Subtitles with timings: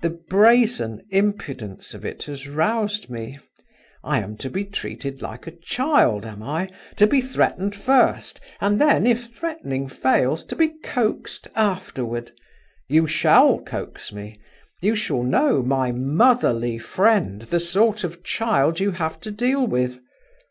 [0.00, 3.38] The brazen impudence of it has roused me.
[4.02, 6.70] I am to be treated like a child, am I?
[6.96, 12.30] to be threatened first, and then, if threatening fails, to be coaxed afterward?
[12.88, 14.40] You shall coax me;
[14.80, 19.98] you shall know, my motherly friend, the sort of child you have to deal with.